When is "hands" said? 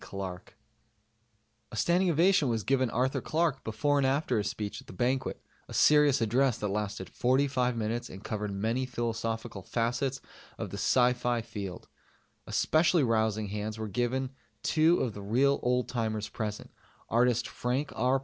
13.49-13.77